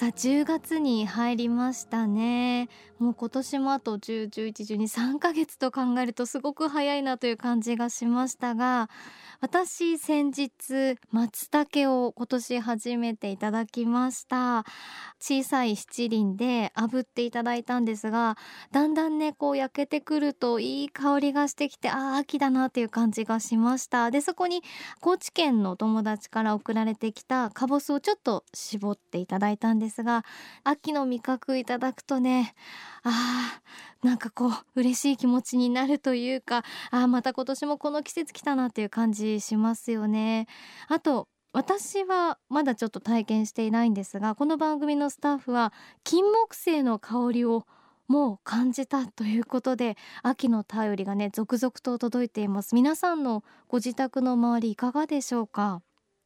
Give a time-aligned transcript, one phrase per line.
[0.00, 2.70] さあ10月に入りましたね。
[2.98, 8.90] もう今年もあと10、11、12、3ヶ月と考えるとすごく早いなという感じがしましたが
[9.40, 14.64] 私先日松茸を今年初めていただきました。
[15.18, 18.38] 小さい七輪で炙っていただいたんですが
[18.72, 24.10] だんだんねこう焼けてくるといい香りがしてきてああ秋だなという感じがしました。
[24.10, 24.62] でそこに
[25.00, 30.24] 高知県の友達から送られてきたかぼすをちょっと絞っていただいたんですですが
[30.62, 32.54] 秋の味覚いただくとね
[33.02, 40.46] あーなんかこう嬉しい気持ちになるというかあまた今年もこの季節来たなっていう感じしますよね。
[40.88, 45.72] あと私はまだちょっと体験していないんですがこの番組のスタッフは
[46.04, 47.66] 金木犀の香りを
[48.06, 52.76] もう感じたということで秋の便りがね続々と届いています。
[52.76, 55.82] 皆さんのご自宅の周りいかがでしょうか？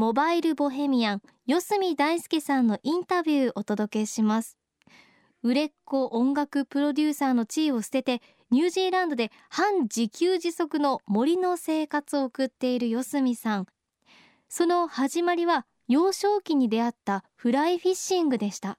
[0.00, 4.56] モバイルボヘミアン四隅大輔さんのインタビューお届けします。
[5.42, 13.66] 売れっ子音楽プロデューサーの地位を捨ててニュージーランドで半自給自足の森の生活を送っている四隅さん。
[14.48, 18.78] その始まりは幼少期に出会ったフライフィッシングでした。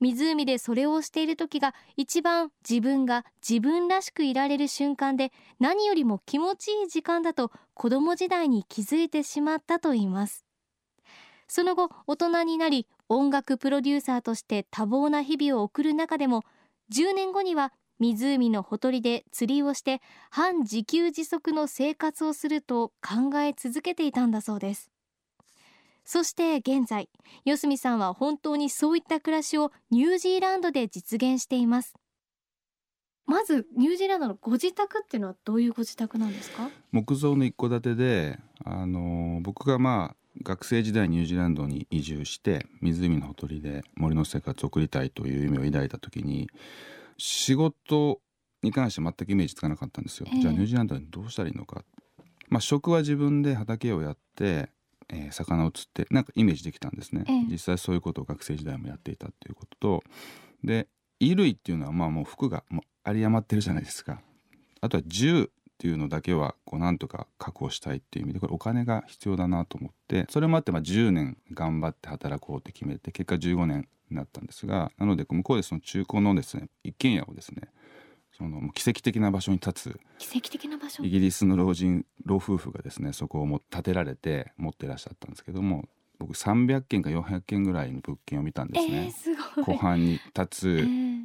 [0.00, 10.46] 湖でそれをしている時が一番自分が自分らしくいられる瞬間で何よりも気持ちいい時間だと子供時代に気づいてしまったといいます。
[11.48, 16.44] その後大人になり音楽プロデューサーとして多忙な日々を送る中でも
[16.90, 24.90] 10年後には湖のほとりで釣りをして半自給自足の生活をすると考え続けていたんだそうです。
[26.04, 27.08] そして現在
[27.44, 31.94] 四隅さんは本当にそういった暮らしをニュージーランドで実現しています。
[33.26, 36.68] まずニュージーランドのご自宅っていうのはどういうご自宅なんですか？
[36.90, 46.48] 木造の一戸建てであの僕がまあ学生時代ニュージーランドに移住して湖のほとりで森の生活を送りたいという夢を抱いた時に
[47.18, 48.20] 仕事
[48.62, 51.84] に関して全くイメージつかなかったんですよ、えー、じゃあニュージーランドにどうしたらいいのか。
[52.48, 54.70] まあ食は自分で畑をやって
[55.12, 60.04] えー、魚を釣ってなんかイメージできたんですね、ええ、実際そういうことを学生時代もやっていたっていうことと。
[60.64, 60.88] で
[61.20, 64.20] 衣類っていうのはまあもう服がもう有り余ってるじゃないですか。
[64.80, 65.46] あとは銃っ
[65.78, 77.62] ていうのだけはこうなんとか確保したいっていう意味でこれお金が必要だなと思ってそれもあってまあ10年頑張って働こうって決めて結果15年になったんですがなので向こうでその中古のですね一軒家をですね
[78.40, 81.04] その奇跡的な場所に立つ奇跡的な場所？
[81.04, 89.12] イギリスの老人老夫婦がですねそこをも建てられて持ってらっしゃったんですけども僕300件か400件ぐらいの物件を見たんですね。
[89.56, 90.66] えー、湖畔に立つ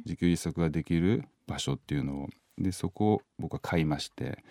[0.04, 2.28] 自給自足ができる場所っていうのを
[2.58, 4.44] でそこを僕は買いまして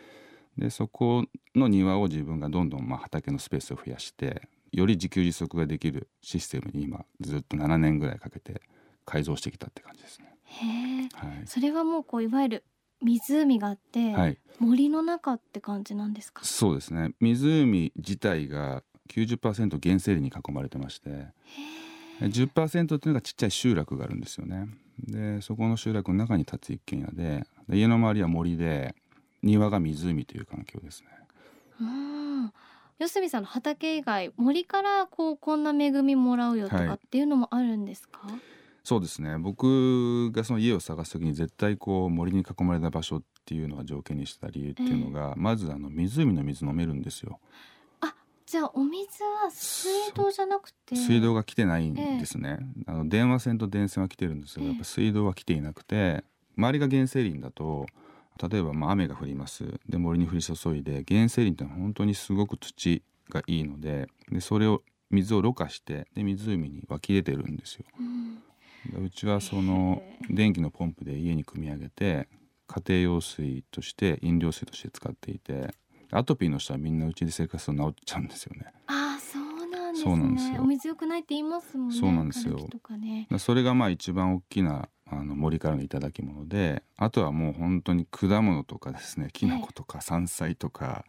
[0.57, 8.61] でそこの庭を自分がどんどんまあ畑のスペースを増やしてより自給自足ができるシステムに今ずっと7年ぐらいかけて
[9.05, 10.34] 改造してきたって感じですね。
[10.45, 12.63] へはい、それはもうこういわゆる
[13.01, 16.45] 湖があって、はい、森の中って感じなんですか？
[16.45, 17.13] そうですね。
[17.19, 21.27] 湖自体が90%原生林に囲まれてまして
[22.21, 24.67] 10%っていうのがちっちゃい集落があるんですよね。
[24.99, 28.95] でそこの集落の中に立つ一軒家でで家の周りは森で
[29.43, 31.07] 庭が湖という環境ですね。
[31.81, 32.53] うん。
[32.97, 38.39] 四隅さんの畑以外森からこうこんな恵みもらうよとかっていうのもあるんですか、はい
[38.85, 39.39] そうですね。
[39.39, 47.39] 僕がその家を探す時に絶対こう森に囲まれた場所っていうのは条件にした理由っていうのが、えー、まずあの湖の水飲めるんですよ。
[48.01, 48.13] あ
[48.45, 50.95] じゃあお水は水道じゃなくて。
[50.95, 56.23] 水道が来てないんですね、えー、あの電話線と電線は来てるんですけど、やっぱ水道は来ていなくて
[56.55, 57.87] 周りが原生林だと
[58.51, 59.63] 例えばまあ雨が降ります。
[59.89, 63.01] で森に降り注いで原生林ってのは本当にすごく土
[63.31, 67.85] がいいのででそれを水をろ過してで湖に湧き出てるんですよ。
[67.99, 68.43] うん
[68.93, 72.27] うちはその電気のポンプで家に組み上げて
[72.67, 75.73] 家庭用水として飲料水として使っていて
[76.11, 78.67] アトピーの人はみんなうちで生活すると治っちゃうんですよね。
[78.87, 79.17] あ
[79.95, 80.59] そうなんですね。
[80.59, 81.95] お水良くないって言いますもんね。
[81.95, 82.57] そうなんですよ。
[82.99, 91.05] ね、それがまあ一番大きなあの森からの頂き物であとはもう本当に果物とかですねきのことか山菜とか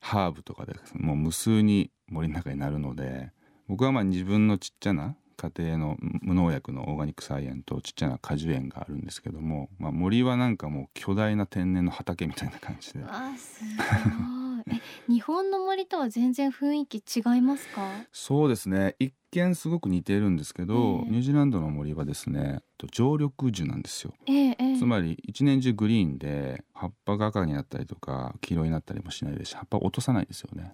[0.00, 3.30] ハーブとかでもう無数に森の中になるので
[3.68, 13.00] 僕はまあ自分のちっちゃな家庭の無農薬のオーガニック菜園とちっちゃな果樹園があるんですけども、まあ、森はなんかもう巨大な天然の畑みたいな感じで。
[13.08, 14.76] あすごい。
[14.76, 18.04] え日本の森とは全然雰囲気違いますか？
[18.12, 18.94] そうですね。
[18.98, 21.10] 一見すごく似ているんですけど、ええ。
[21.10, 24.12] ニュージーランドの森はですねと常緑樹なんですよ。
[24.26, 24.78] ええええ。
[24.78, 30.64] つまり一年中グリーンで葉っぱが赤になったりとか黄色になったりもしないですし葉っぱを落とさないですよね。
[30.64, 30.68] だ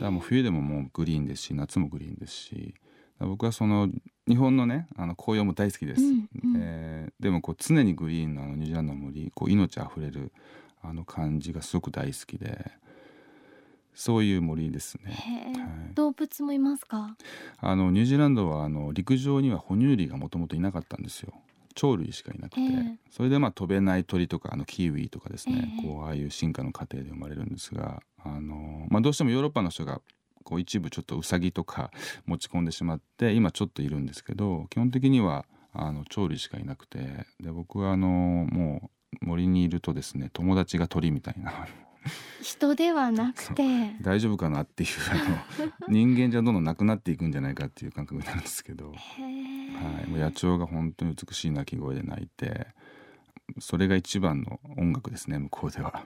[0.00, 2.74] からもう冬でももうグリーンですし夏もグリーンですし
[3.18, 3.88] 僕はその
[4.28, 6.56] 日本のねあの紅葉も大好きです、うんうん。
[6.56, 10.32] えーでもこう常にグリーンのあのニュージーランドの森こう命あふれる
[10.82, 12.72] あの感じがすごく大好きで
[13.94, 17.16] そういう森ですね、はい、動物もいますか？
[17.58, 21.32] あのニュージーランドはあの陸上には哺乳類がもともといなかったんですよ。
[21.74, 30.00] 鳥類しかいなくて、ええそれでまあ飛べない鳥とかあのキウイとかですね、ええこうああいう進化の過程で生まれるんですがあの、まあ、どうしてもヨーロッパの人が
[30.42, 31.90] こう一部ちょっとウサギとか
[32.26, 36.98] 持ち込んでしまって今ちょっといるんですけど基本的にはあの鳥類しかいなくて
[37.40, 38.90] で僕はあのも
[39.22, 41.52] う森にいるとですね友達が鳥みたいな。
[42.42, 43.62] 人ではなくて。
[44.00, 44.88] 大丈夫かなっていう
[45.58, 48.90] あの 人間じゃどんどんなくなっていくんじゃないかっていう感覚になるんですけど。
[48.90, 48.96] は
[50.04, 52.66] い、もう野鳥が本当に美しい鳴き声で鳴いて
[53.60, 56.04] それが一番の音楽ですね向こうでは。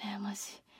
[0.00, 0.71] 羨ましい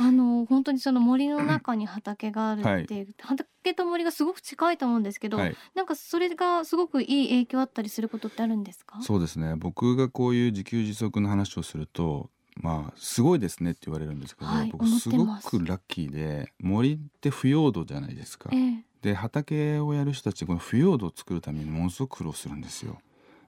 [0.00, 9.00] あの本当にその森の中に畑があるっていう、畑と森がすごく近いと思うんですけど、はい、なんかそれがすごくいい影響あったりすることってあるんですか？
[9.02, 9.54] そうですね。
[9.56, 18.50] 僕がこういう自給自足の話をするとまあすごいですねって言われるんですけど、はい僕すごくラッキーで森って腐葉土じゃないですか。
[18.52, 18.56] え。
[18.56, 18.84] え。
[19.02, 22.98] で畑をやる人たちこの腐葉土を作るためにものすごく苦労するんですよ。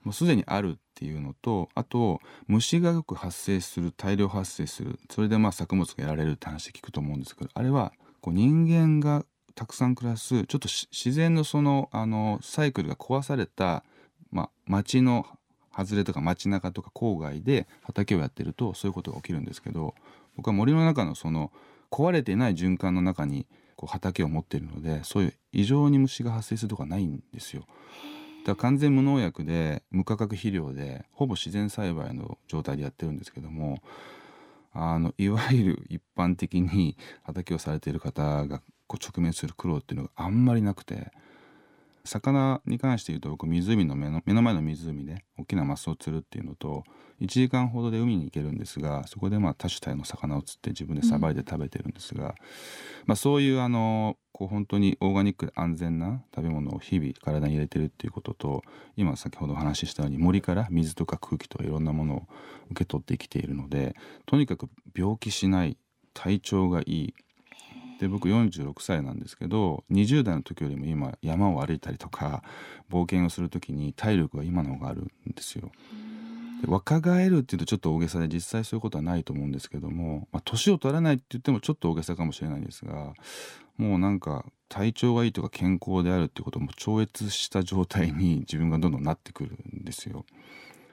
[0.02, 9.24] もうすでにあるっていうのとあと虫がよく発生する大量発生するそれでまあ作物がやられるって話聞くと思うんですけどあれはこう人間が
[9.54, 13.84] たくさん暮らすちょっと自然のそのあのサイクルが壊された、
[14.30, 15.26] まあ、町の
[15.76, 19.94] 外れとか街中とか郊外で畑をやってるとそういうことが起きるんですけど
[20.36, 21.52] 僕は森の中のその
[21.90, 27.64] 壊れていない循環の中にこう畑を持っているのでそういう異常に虫が発生するとかないんですよ。
[28.44, 33.82] だ完全無農薬で無価格肥料でほぼ自然栽培の状態でやってるんですけども
[34.72, 41.10] あのいわゆる一般的に畑をされている方がこう直面する苦労っていうのがあんまりなくて
[42.04, 46.84] 魚に関して言うと僕湖の目の目の前の湖で大きなマスを釣るっていうのと
[47.20, 52.34] 1時間ほどで海に行けるんですがそこでまあ多種多様の魚を釣って自分でさばいて食べてるんですが、
[53.06, 58.62] まあ、そういうあのこう本当にオーガニックで安全な食べ物を日々体に入れてるっていうことと
[58.96, 62.22] 今先ほどお話ししたように森から水とか空気とかいろんなものを
[62.70, 63.94] 受け取って生きているので
[64.24, 65.76] とにかく病気しない
[66.14, 67.14] 体調がいい
[68.00, 72.42] で僕46歳なんですけど20代の時よりも今山を歩いたりとか
[72.90, 75.70] 冒険をする時に体力が今の方があるんですよ。
[75.70, 76.09] で
[76.66, 83.12] 若返るっていうとちょっと大げさで実際そういうことはないと思うんですけども、まあ、年を取らないって言ってもちょっと大げさかもしれないんですが
[83.76, 90.24] もうなんか体調がいいとか健康であるっていうことも超越した状態に 自分がどんどんなってくるんですよ。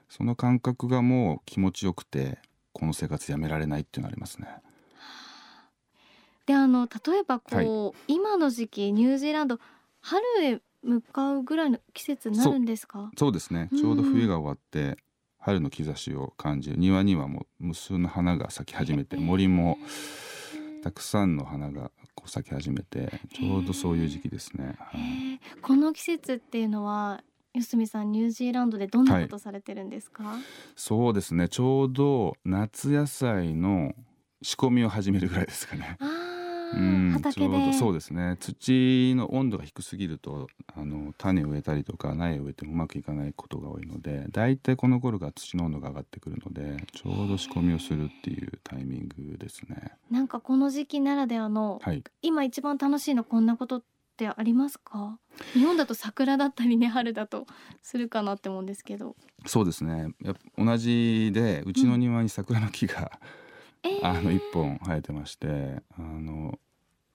[0.10, 2.40] その感覚がもう気持ちよくて
[2.72, 4.48] この生活やめられないっていうのありますね。
[6.46, 9.60] であの例えばこう、今の時期ニュージーランド
[10.00, 13.12] 春へ向かうぐらいの季節になるんですか？
[13.18, 14.98] そうですねうんちょうど冬が終わって
[15.48, 19.78] 春の兆しを感じる庭にはもう無数の花が咲き始めて森も
[20.84, 24.76] たくさんの花がこう咲き始めてちょうどそういう時期ですね。
[24.78, 25.40] はい。
[25.62, 27.24] この季節っていうのは
[27.56, 30.36] 四角さんニュージーランドでどんなことされてるんですか、
[30.76, 31.48] そうですね。
[31.48, 33.96] ちょうど夏野菜の
[34.42, 35.98] 仕込みを始めるぐらいですかね。
[36.76, 37.48] うん、畑で。
[37.48, 38.38] ちょうどそうですね。
[38.40, 49.92] 土の温度が低すぎるとあの種を植えたりとか苗を植えてもうまくいかないことが多いのでだいたいこの頃が土の温度が上がってくるのでちょうど仕込みをするっていうタイミングですね。
[50.12, 53.84] なんかこの時期ならではの、はい、今一番楽しいのこんなことっ
[54.18, 55.20] てありますか？
[55.54, 57.46] 日本だと桜だったりね春だと
[57.84, 60.10] するかなって思うんですけど、そうですね。
[60.24, 63.47] やっぱ同じでうちの庭に桜の木が、えー
[64.04, 66.60] あの一本生えてましてあの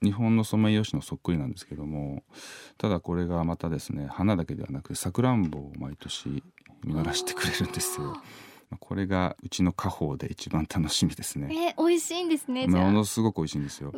[0.03, 2.25] 日本のソメイヨシノそっくりなんですけども
[2.77, 6.43] ただこれがまたですね花だけではなくさくらんぼを毎年
[6.85, 8.07] 実らしてくれるんですよ。
[8.71, 11.75] まあこれがうちの家宝で一番楽しみですね。
[11.77, 13.93] えー、美味しいんですねものすごく美味しいんですよ。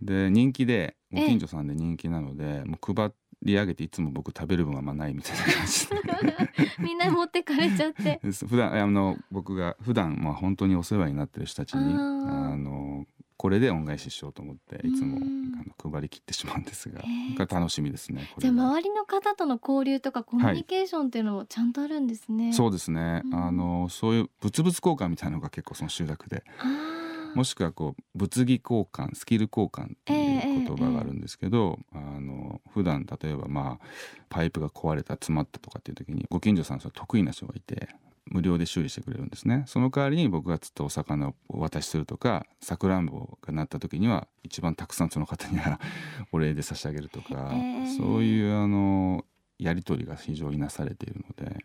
[0.00, 3.10] で人気でごええ近所さんで人気なので、もう配っ
[3.42, 5.96] り上げていつも僕食べる分はまないみたいな感じで。
[6.78, 8.20] みんな持ってかれちゃって。
[8.22, 13.06] 普段あの僕が普段まあ本当にお世話になってる人たちにあの
[13.36, 17.02] これで恩返ししようと思っていつもうんあの配り切ってしまうんですが。
[17.36, 23.34] が楽しみですねこじゃあ周りの方との交流とかコミュニケーションっていうのもちゃんとあるんですね、そうですね、うん。
[23.34, 33.86] あのそういう物々交換みたいなのが結構その集落であーもしくはこう物技交換スキル交換っていう言葉があるんですけど、あの普段例えばまあ
[34.28, 37.88] パイプが壊れた詰まったとかっていう時にご近所さんそれ得意な人がいて
[38.26, 39.64] 無料で修理してくれるんですね。
[39.66, 45.80] その代わりに僕が釣ったお魚をお渡しするとかさくらんぼがなった時には一番たくさんその方には
[46.32, 49.24] お礼で差し上げるとか、へーそういうあの
[49.58, 51.64] やり取りが非常になされているので。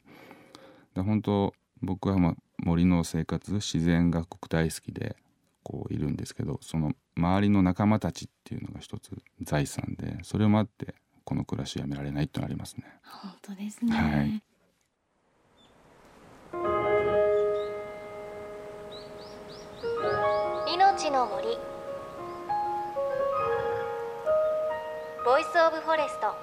[0.96, 5.16] で本当僕は、まあ、森の生活自然が国大好きで
[5.68, 10.96] こういるんですけどその周りの仲間たちっていうのが一つ財産でそれもあって
[11.26, 12.86] この暮らしやめられないってのありますね。
[13.04, 14.42] 本当ですね、はい。
[20.74, 21.48] 命の森。
[25.26, 26.34] Voice of Forest。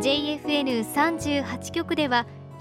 [0.00, 2.26] JFN38 局では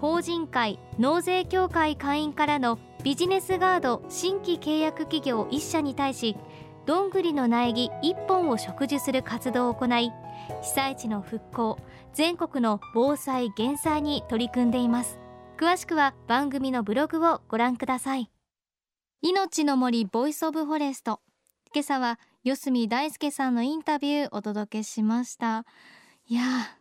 [0.00, 6.36] 法人会納税協会会員からのビジネスガード新規契約企業1社に対し
[6.86, 10.10] どんぐりの苗木1本を植樹する活動を行い
[10.62, 11.78] 被災地の復興
[12.14, 15.18] 全国の防災減災に取り組んでいます。
[15.56, 18.30] 詳しくは番組のブログをご覧ください。
[19.20, 21.20] 命の森 Voice of Forest。
[21.72, 25.66] 今朝は四角大輔さんのインタビューお届けしました。
[26.26, 26.79] いやー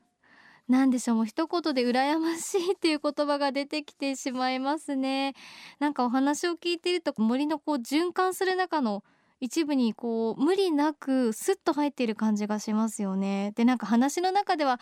[0.69, 5.33] なんでしょうもう一言で羨ましいっていう言葉が出てきてしまいますね。
[5.79, 9.03] なんかお話を聞いていると森のこう循環する中の
[9.39, 13.51] 一部にこう無理なくスッと入っている感じがしますよね。
[13.55, 14.79] でなんか話の中では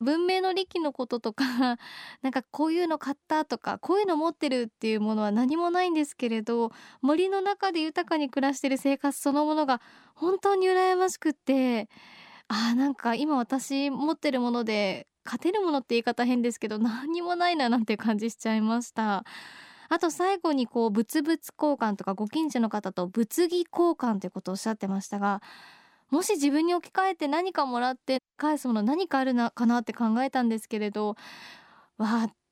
[0.00, 1.44] 文明の利器のこととか
[2.22, 9.80] なんかこういうの買ったとかこういうの持ってるっていうものは何もないんですけれど森の中で豊かに暮らしている生活そのものが
[10.14, 11.88] 本当に羨ましくって
[12.48, 19.24] あーなんか今私持ってるもので勝てるものって言い方変ですけど 何にもないななんて感じしちゃいました。
[19.90, 25.40] あと最後にこう物々交換とかご近所の方と物議交換ということをおっしゃってましたが
[26.10, 31.16] もし自分に置き換えて何かもらって返すもの何かあるなかなって考えたんですけれど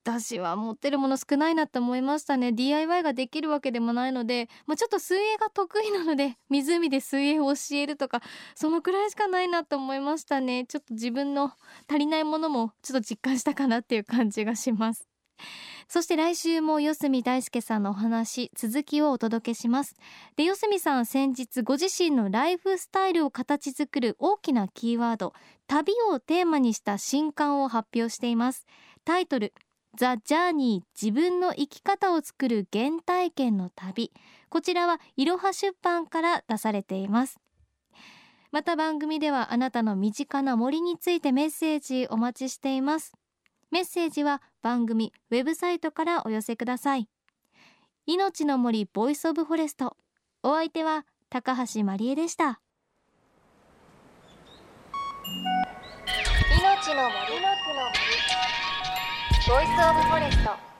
[0.06, 2.52] 私は持ってるもの少ないなって思いましたね。
[2.52, 8.22] DIY ができるわけでもないので、まあ、ちょっと水泳が得意なので 湖で水泳を教えるとか
[8.54, 10.64] そのくらいしかないなと思いましたね。
[10.66, 11.52] ちょっと自分の
[11.88, 15.08] 足りないものもちょっと実感したかなっていう感じがします。
[15.88, 19.96] そして来週も四隅大輔さんのお話続きをお届けします。
[20.36, 25.32] で四隅さん先日ご自身のライフスタイルを形作る大きなキーワード
[25.66, 28.66] 旅をテーマにした新刊を発表しています。
[29.04, 29.52] タイトル
[29.96, 34.12] The Journey 自分の生き方を作る原体験の旅。
[34.50, 37.40] こちらはいろは出版から出されています。
[38.52, 43.14] また番組ではあなたの身近な森についてメッセージお待ちしています。
[43.70, 47.08] メッセージは番組ウェブサイトからお寄せください。
[48.04, 49.96] 命の森 Voice of Forest。
[50.42, 52.60] お相手は高橋まりえでした。
[56.60, 57.40] 命の森
[59.46, 60.75] ボイスオブフォレスト。